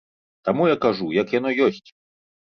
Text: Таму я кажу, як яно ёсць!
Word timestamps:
Таму 0.47 0.63
я 0.69 0.77
кажу, 0.85 1.09
як 1.17 1.33
яно 1.35 1.51
ёсць! 1.67 1.89